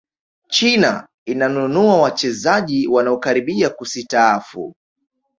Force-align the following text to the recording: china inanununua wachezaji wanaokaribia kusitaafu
china 0.47 1.07
inanununua 1.25 2.01
wachezaji 2.01 2.87
wanaokaribia 2.87 3.69
kusitaafu 3.69 4.75